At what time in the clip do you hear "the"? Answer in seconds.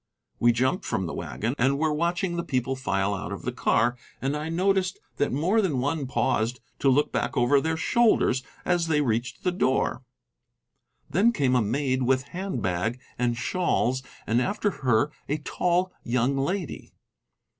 1.05-1.13, 2.35-2.43, 3.43-3.51, 9.43-9.51